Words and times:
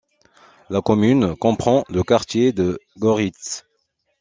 La 0.71 0.81
commune 0.81 1.35
comprend 1.35 1.85
le 1.87 2.01
quartier 2.01 2.53
de 2.53 2.79
Göhritz. 2.97 3.67